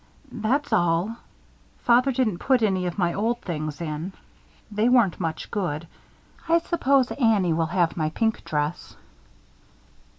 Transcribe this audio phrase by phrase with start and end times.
[0.31, 1.17] "That's all.
[1.83, 4.13] Father didn't put any of my old things in.
[4.71, 5.85] They weren't much good
[6.49, 8.95] I suppose Annie will have my pink dress."